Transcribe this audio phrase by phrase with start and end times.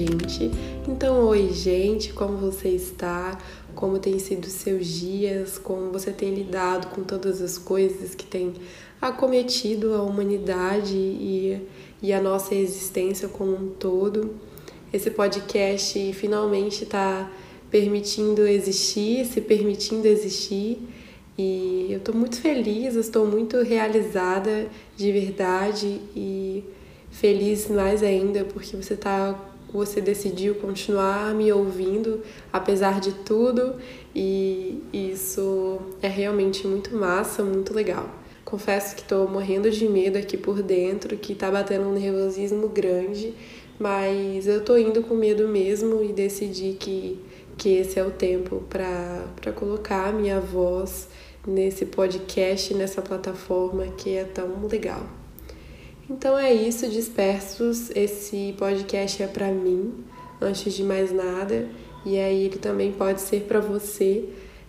[0.00, 0.50] gente.
[0.88, 3.38] Então, oi, gente, como você está?
[3.74, 5.58] Como tem sido seus dias?
[5.58, 8.54] Como você tem lidado com todas as coisas que têm
[9.00, 11.60] acometido a humanidade e,
[12.02, 14.34] e a nossa existência como um todo?
[14.92, 17.30] Esse podcast finalmente está
[17.70, 20.78] permitindo existir, se permitindo existir.
[21.36, 26.64] E eu estou muito feliz, estou muito realizada de verdade e
[27.10, 33.76] feliz mais ainda porque você tá você decidiu continuar me ouvindo apesar de tudo
[34.14, 38.08] e isso é realmente muito massa, muito legal.
[38.44, 43.34] Confesso que estou morrendo de medo aqui por dentro, que tá batendo um nervosismo grande,
[43.78, 47.20] mas eu tô indo com medo mesmo e decidi que,
[47.56, 51.08] que esse é o tempo para colocar a minha voz
[51.46, 55.19] nesse podcast, nessa plataforma que é tão legal.
[56.10, 57.88] Então é isso, dispersos.
[57.94, 59.94] Esse podcast é para mim,
[60.40, 61.68] antes de mais nada,
[62.04, 64.24] e aí ele também pode ser para você.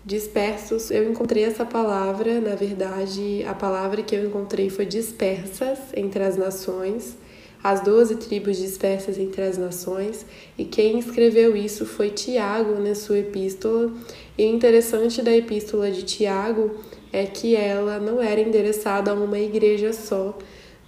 [0.06, 6.24] Dispersos, eu encontrei essa palavra, na verdade, a palavra que eu encontrei foi dispersas entre
[6.24, 7.18] as nações,
[7.64, 10.24] as doze tribos dispersas entre as nações,
[10.60, 13.92] e quem escreveu isso foi Tiago na sua epístola.
[14.38, 16.72] E interessante da epístola de Tiago
[17.12, 20.38] é que ela não era endereçada a uma igreja só,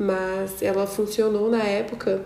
[0.04, 2.26] mas ela funcionou na época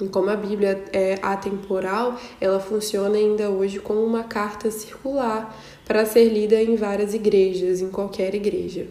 [0.00, 6.04] e como a Bíblia é atemporal, ela funciona ainda hoje como uma carta circular para
[6.04, 8.88] ser lida em várias igrejas, em qualquer igreja.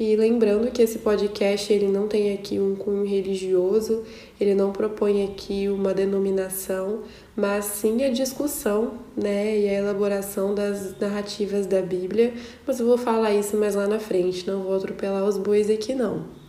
[0.00, 4.04] E lembrando que esse podcast ele não tem aqui um cunho religioso,
[4.40, 7.02] ele não propõe aqui uma denominação,
[7.36, 12.32] mas sim a discussão, né, e a elaboração das narrativas da Bíblia.
[12.66, 15.94] Mas eu vou falar isso mais lá na frente, não vou atropelar os bois aqui
[15.94, 16.41] não.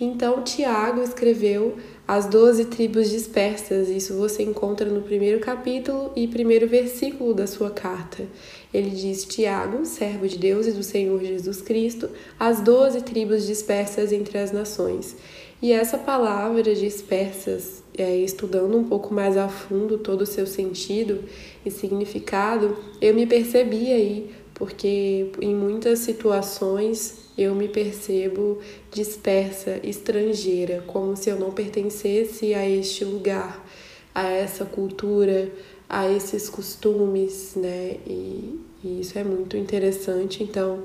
[0.00, 1.76] Então, Tiago escreveu
[2.06, 7.70] as doze tribos dispersas, isso você encontra no primeiro capítulo e primeiro versículo da sua
[7.70, 8.24] carta.
[8.72, 12.08] Ele diz: Tiago, servo de Deus e do Senhor Jesus Cristo,
[12.38, 15.16] as doze tribos dispersas entre as nações.
[15.60, 21.24] E essa palavra dispersas, é, estudando um pouco mais a fundo todo o seu sentido
[21.66, 28.58] e significado, eu me percebi aí, porque em muitas situações eu me percebo
[28.90, 33.64] dispersa, estrangeira, como se eu não pertencesse a este lugar,
[34.12, 35.50] a essa cultura,
[35.88, 37.98] a esses costumes, né?
[38.04, 40.42] E, e isso é muito interessante.
[40.42, 40.82] Então,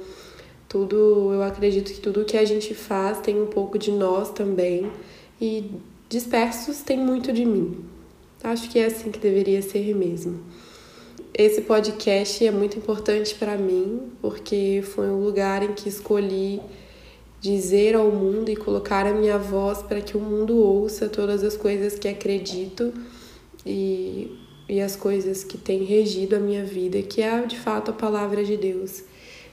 [0.70, 4.92] tudo, eu acredito que tudo que a gente faz tem um pouco de nós também,
[5.42, 5.72] e
[6.08, 7.84] dispersos tem muito de mim.
[8.44, 10.40] Acho que é assim que deveria ser mesmo.
[11.36, 16.62] Esse podcast é muito importante para mim, porque foi um lugar em que escolhi
[17.42, 21.58] dizer ao mundo e colocar a minha voz para que o mundo ouça todas as
[21.58, 22.94] coisas que acredito
[23.66, 24.38] e,
[24.70, 28.44] e as coisas que têm regido a minha vida, que é de fato a palavra
[28.44, 29.02] de Deus.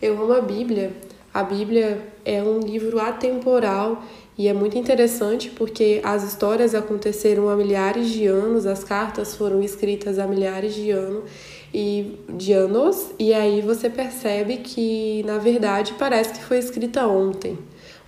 [0.02, 0.92] Eu amo a Bíblia.
[1.32, 4.04] A Bíblia é um livro atemporal
[4.36, 9.62] e é muito interessante porque as histórias aconteceram há milhares de anos, as cartas foram
[9.62, 11.24] escritas há milhares de anos
[11.72, 17.58] e de anos, e aí você percebe que na verdade parece que foi escrita ontem.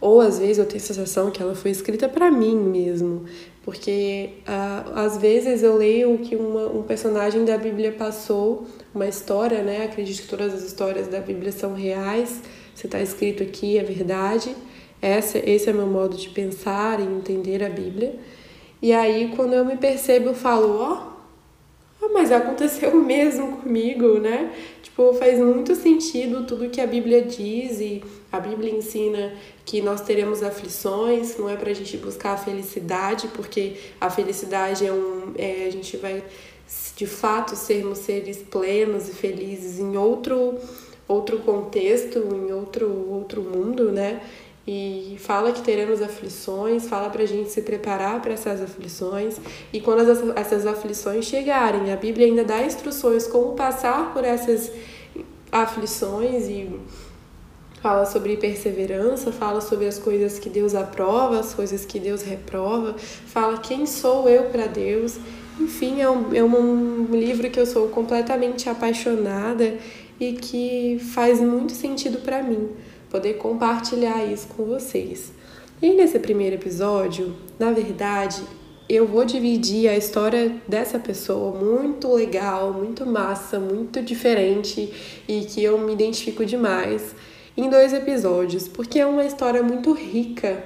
[0.01, 3.25] Ou às vezes eu tenho a sensação que ela foi escrita para mim mesmo,
[3.65, 9.07] porque uh, às vezes eu leio o que uma, um personagem da Bíblia passou, uma
[9.07, 9.85] história, né?
[9.85, 12.41] Acredito que todas as histórias da Bíblia são reais,
[12.75, 14.55] se está escrito aqui é verdade.
[15.01, 18.17] Essa, esse é meu modo de pensar e entender a Bíblia.
[18.81, 21.13] E aí, quando eu me percebo, eu falo: Ó, oh,
[22.13, 24.53] mas aconteceu mesmo comigo, né?
[24.83, 29.35] Tipo, faz muito sentido tudo que a Bíblia diz e a Bíblia ensina
[29.65, 34.93] que nós teremos aflições, não é pra gente buscar a felicidade, porque a felicidade é
[34.93, 35.33] um.
[35.37, 36.23] É, a gente vai
[36.97, 40.59] de fato sermos seres plenos e felizes em outro
[41.09, 44.23] outro contexto, em outro outro mundo, né?
[44.67, 49.39] E fala que teremos aflições, fala para a gente se preparar para essas aflições
[49.73, 54.71] e quando essas, essas aflições chegarem, a Bíblia ainda dá instruções como passar por essas
[55.51, 56.71] aflições e
[57.83, 62.95] fala sobre perseverança, fala sobre as coisas que Deus aprova, as coisas que Deus reprova,
[62.97, 65.19] fala quem sou eu para Deus.
[65.61, 69.77] Enfim, é um, é um livro que eu sou completamente apaixonada
[70.21, 72.71] e que faz muito sentido para mim
[73.13, 75.33] poder compartilhar isso com vocês.
[75.83, 78.43] E nesse primeiro episódio, na verdade,
[78.89, 84.91] eu vou dividir a história dessa pessoa muito legal, muito massa, muito diferente
[85.29, 87.15] e que eu me identifico demais
[87.55, 90.65] em dois episódios, porque é uma história muito rica,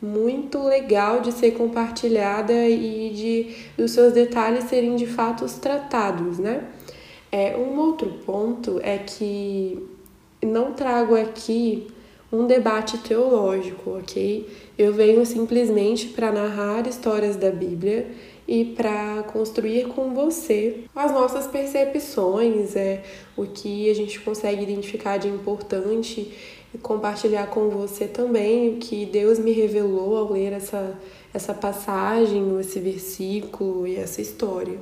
[0.00, 6.62] muito legal de ser compartilhada e de os seus detalhes serem de fato tratados, né?
[7.32, 9.97] É, um outro ponto é que
[10.42, 11.86] não trago aqui
[12.30, 14.46] um debate teológico, ok?
[14.76, 18.06] Eu venho simplesmente para narrar histórias da Bíblia
[18.46, 23.02] e para construir com você as nossas percepções, é
[23.36, 26.32] o que a gente consegue identificar de importante
[26.74, 30.98] e compartilhar com você também o que Deus me revelou ao ler essa,
[31.32, 34.78] essa passagem, esse versículo e essa história,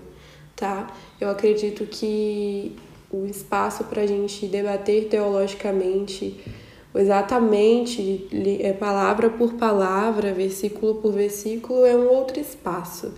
[0.55, 0.93] tá?
[1.21, 2.77] Eu acredito que
[3.11, 6.41] o espaço para a gente debater teologicamente
[6.95, 8.27] exatamente
[8.63, 13.13] é palavra por palavra, versículo por versículo, é um outro espaço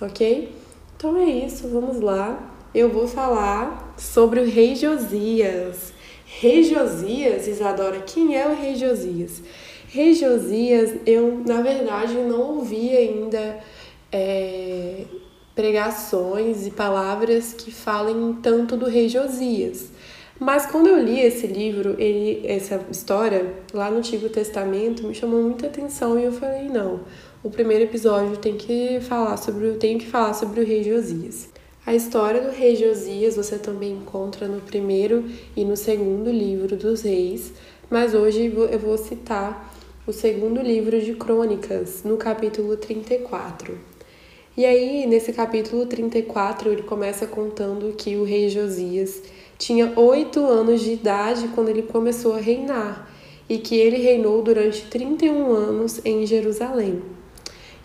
[0.00, 0.48] ok?
[0.96, 2.54] Então é isso, vamos lá.
[2.74, 5.92] Eu vou falar sobre o rei Josias.
[6.24, 9.42] Rei Josias, Isadora, quem é o rei Josias?
[9.88, 13.60] Rei Josias, eu na verdade não ouvi ainda
[14.12, 15.04] é,
[15.56, 19.88] pregações e palavras que falem tanto do rei Josias.
[20.38, 25.42] Mas quando eu li esse livro, ele, essa história lá no Antigo Testamento me chamou
[25.42, 27.00] muita atenção e eu falei, não,
[27.42, 31.48] o primeiro episódio tem que falar sobre, tenho que falar sobre o rei Josias.
[31.86, 35.24] A história do rei Josias você também encontra no primeiro
[35.56, 37.54] e no segundo livro dos reis,
[37.88, 39.72] mas hoje eu vou citar
[40.06, 43.95] o segundo livro de Crônicas, no capítulo 34.
[44.56, 49.22] E aí, nesse capítulo 34, ele começa contando que o rei Josias
[49.58, 53.06] tinha oito anos de idade quando ele começou a reinar
[53.50, 57.02] e que ele reinou durante 31 anos em Jerusalém.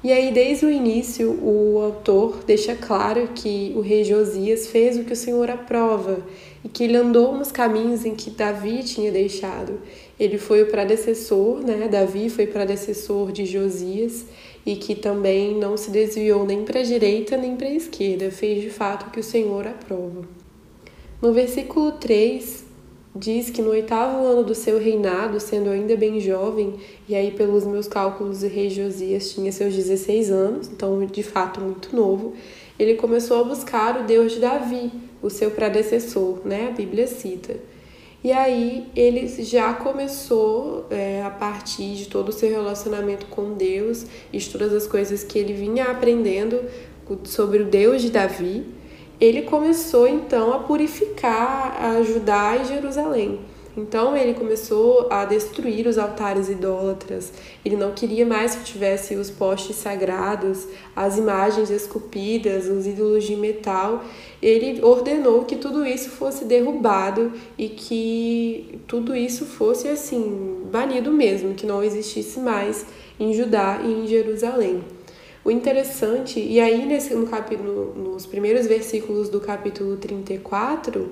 [0.01, 5.03] E aí, desde o início, o autor deixa claro que o rei Josias fez o
[5.03, 6.25] que o Senhor aprova
[6.63, 9.79] e que ele andou nos caminhos em que Davi tinha deixado.
[10.17, 11.87] Ele foi o predecessor, né?
[11.87, 14.25] Davi foi predecessor de Josias
[14.65, 18.61] e que também não se desviou nem para a direita nem para a esquerda, fez
[18.61, 20.21] de fato o que o Senhor aprova.
[21.21, 22.65] No versículo 3,
[23.15, 26.75] diz que no oitavo ano do seu reinado, sendo ainda bem jovem,
[27.07, 31.59] e aí pelos meus cálculos o rei Josias tinha seus 16 anos, então de fato
[31.59, 32.33] muito novo,
[32.79, 34.91] ele começou a buscar o Deus de Davi,
[35.21, 36.69] o seu predecessor, né?
[36.69, 37.70] A Bíblia cita.
[38.23, 44.05] E aí ele já começou, é, a partir de todo o seu relacionamento com Deus
[44.31, 46.61] e de todas as coisas que ele vinha aprendendo
[47.23, 48.63] sobre o Deus de Davi,
[49.19, 53.39] ele começou então a purificar a Judá e Jerusalém.
[53.75, 57.31] Então ele começou a destruir os altares idólatras.
[57.63, 63.35] Ele não queria mais que tivesse os postes sagrados, as imagens esculpidas, os ídolos de
[63.35, 64.03] metal.
[64.41, 71.53] Ele ordenou que tudo isso fosse derrubado e que tudo isso fosse assim banido mesmo,
[71.53, 72.85] que não existisse mais
[73.19, 74.83] em Judá e em Jerusalém.
[75.43, 81.09] O interessante, e aí nesse, no capítulo, nos primeiros versículos do capítulo 34,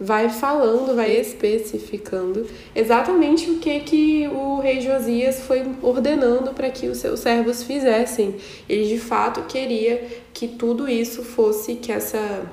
[0.00, 6.86] vai falando, vai especificando exatamente o que que o rei Josias foi ordenando para que
[6.86, 8.36] os seus servos fizessem.
[8.68, 12.46] Ele de fato queria que tudo isso fosse que essa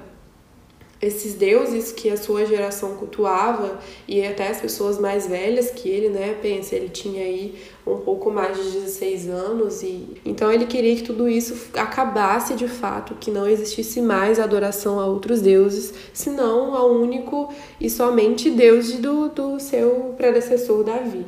[1.06, 6.10] esses deuses que a sua geração cultuava e até as pessoas mais velhas que ele,
[6.10, 6.36] né?
[6.42, 11.04] Pensa, ele tinha aí um pouco mais de 16 anos e então ele queria que
[11.04, 16.92] tudo isso acabasse de fato, que não existisse mais adoração a outros deuses, senão ao
[16.92, 21.26] único e somente Deus do, do seu predecessor Davi.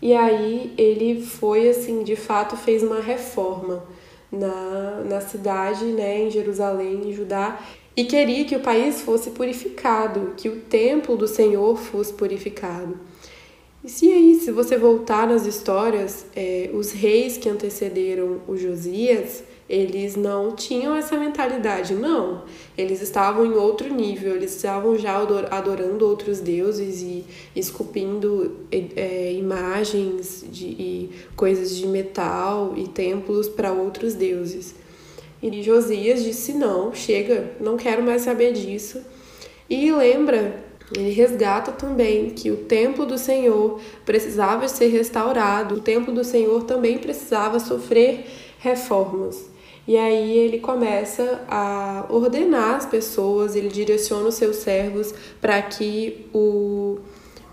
[0.00, 3.82] E aí ele foi assim, de fato fez uma reforma
[4.30, 7.58] na, na cidade, né, em Jerusalém, em Judá,
[7.96, 12.98] e queria que o país fosse purificado, que o templo do Senhor fosse purificado.
[13.82, 19.44] E se aí, se você voltar nas histórias, é, os reis que antecederam o Josias,
[19.68, 22.42] eles não tinham essa mentalidade, não.
[22.76, 27.24] Eles estavam em outro nível, eles estavam já adorando outros deuses e
[27.54, 34.74] esculpindo é, imagens de, e coisas de metal e templos para outros deuses.
[35.42, 39.02] E Josias disse: Não, chega, não quero mais saber disso.
[39.68, 40.64] E lembra,
[40.94, 46.62] ele resgata também que o templo do Senhor precisava ser restaurado, o templo do Senhor
[46.64, 48.26] também precisava sofrer
[48.58, 49.50] reformas.
[49.88, 56.26] E aí ele começa a ordenar as pessoas, ele direciona os seus servos para que
[56.34, 56.98] o,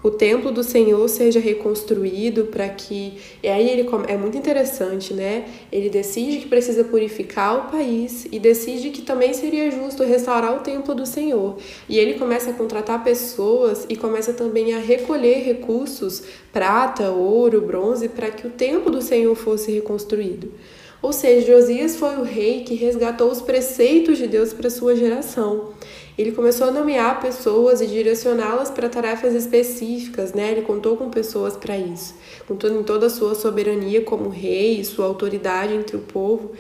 [0.03, 3.13] o templo do Senhor seja reconstruído para que.
[3.41, 5.45] E aí ele é muito interessante, né?
[5.71, 10.59] Ele decide que precisa purificar o país e decide que também seria justo restaurar o
[10.59, 11.57] templo do Senhor.
[11.87, 18.09] E ele começa a contratar pessoas e começa também a recolher recursos, prata, ouro, bronze,
[18.09, 20.51] para que o templo do Senhor fosse reconstruído.
[21.03, 25.73] Ou seja, Josias foi o rei que resgatou os preceitos de Deus para sua geração.
[26.17, 30.51] Ele começou a nomear pessoas e direcioná-las para tarefas específicas, né?
[30.51, 32.15] Ele contou com pessoas para isso,
[32.47, 36.51] contando em toda a sua soberania como rei, sua autoridade entre o povo.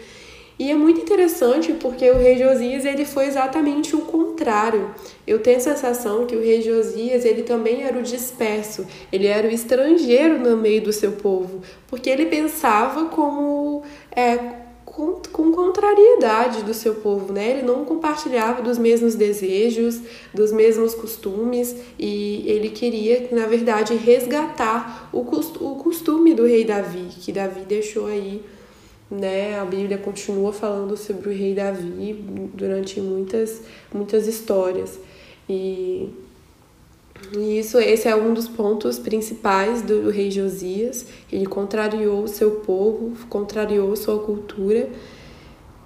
[0.63, 4.95] E é muito interessante porque o rei Josias ele foi exatamente o contrário.
[5.27, 9.45] Eu tenho a sensação que o rei Josias ele também era o disperso, ele era
[9.45, 14.37] o estrangeiro no meio do seu povo, porque ele pensava como é,
[14.85, 17.49] com, com contrariedade do seu povo, né?
[17.49, 19.99] Ele não compartilhava dos mesmos desejos,
[20.33, 27.09] dos mesmos costumes e ele queria, na verdade, resgatar o, o costume do rei Davi,
[27.19, 28.41] que Davi deixou aí,
[29.13, 29.59] né?
[29.59, 32.13] A Bíblia continua falando sobre o rei Davi
[32.53, 33.61] durante muitas,
[33.93, 34.99] muitas histórias.
[35.47, 36.09] E
[37.31, 41.05] e isso, esse é um dos pontos principais do, do rei Josias.
[41.31, 44.89] Ele contrariou o seu povo, contrariou sua cultura.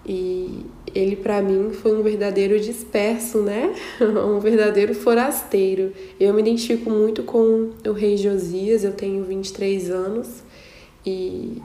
[0.06, 0.66] E
[0.96, 3.74] ele, para mim, foi um verdadeiro disperso, né?
[4.02, 5.92] um verdadeiro forasteiro.
[6.20, 10.44] Eu me identifico muito com o rei Josias, eu tenho 23 anos.
[11.06, 11.62] E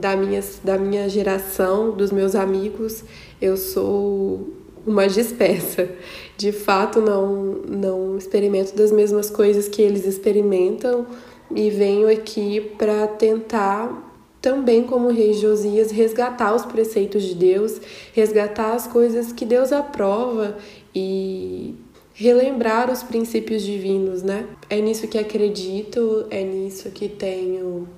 [0.00, 3.04] da minha, da minha geração, dos meus amigos,
[3.40, 4.48] eu sou
[4.86, 5.88] uma dispersa.
[6.36, 11.06] De fato, não, não experimento das mesmas coisas que eles experimentam
[11.54, 14.04] e venho aqui para tentar
[14.40, 17.80] também como rei Josias resgatar os preceitos de Deus,
[18.12, 20.56] resgatar as coisas que Deus aprova
[20.94, 21.74] e
[22.14, 24.46] relembrar os princípios divinos, né?
[24.70, 27.88] É nisso que acredito, é nisso que tenho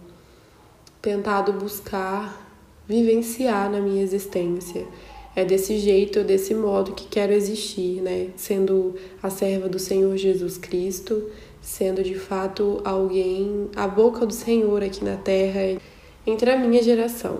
[1.08, 2.46] tentado buscar
[2.86, 4.84] vivenciar na minha existência
[5.34, 8.28] é desse jeito, desse modo que quero existir, né?
[8.36, 11.30] Sendo a serva do Senhor Jesus Cristo,
[11.62, 15.80] sendo de fato alguém, a boca do Senhor aqui na terra,
[16.26, 17.38] entre a minha geração.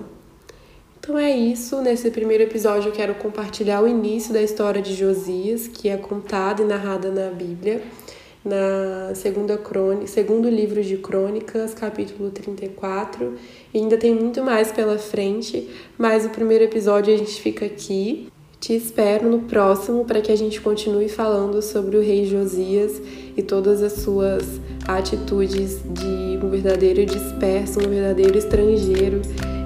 [0.99, 1.83] Então é isso.
[1.83, 6.63] Nesse primeiro episódio eu quero compartilhar o início da história de Josias, que é contada
[6.63, 7.83] e narrada na Bíblia
[8.49, 13.35] na segunda crônica, segundo livro de Crônicas, capítulo 34.
[13.73, 18.29] E ainda tem muito mais pela frente, mas o primeiro episódio a gente fica aqui.
[18.59, 23.01] Te espero no próximo para que a gente continue falando sobre o rei Josias
[23.37, 24.45] e todas as suas
[24.87, 29.23] atitudes de um verdadeiro disperso, um verdadeiro estrangeiro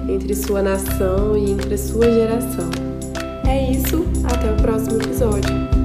[0.07, 2.69] entre sua nação e entre a sua geração.
[3.47, 5.82] É isso, até o próximo episódio.